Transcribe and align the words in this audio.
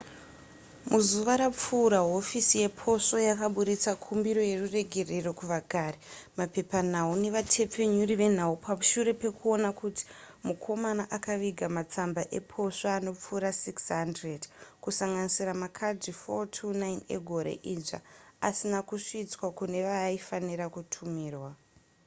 muzuva 0.89 1.33
rapfuura 1.41 1.99
hofisi 2.13 2.55
yeposvo 2.63 3.15
yakaburitsa 3.29 3.91
kumbiro 4.03 4.41
yeruregerero 4.51 5.29
kuvagari 5.39 5.97
mapepanhau 6.39 7.11
nevatepfenyuri 7.21 8.13
venhau 8.21 8.53
pashure 8.65 9.11
pekuona 9.21 9.69
kuti 9.79 10.03
mukomana 10.47 11.03
akaviga 11.17 11.65
matsamba 11.77 12.21
eposvo 12.37 12.85
anopfuura 12.97 13.49
600 13.63 14.45
kusanganisira 14.83 15.53
makadhi 15.63 16.11
429 16.25 17.15
egore 17.15 17.53
idzva 17.73 17.99
asina 18.47 18.79
kusvitswa 18.89 19.47
kune 19.57 19.79
vaaifanirwa 19.87 20.67
kutumirwa 20.75 21.51